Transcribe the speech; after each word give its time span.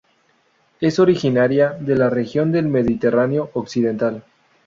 Es 0.79 0.97
originaria 0.97 1.69
de 1.79 1.95
la 1.95 2.09
región 2.09 2.51
del 2.51 2.67
Mediterráneo 2.67 3.51
occidental. 3.53 4.23